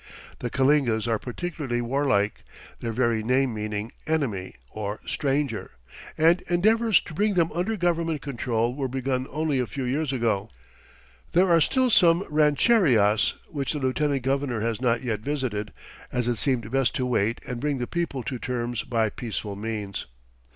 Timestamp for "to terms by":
18.23-19.11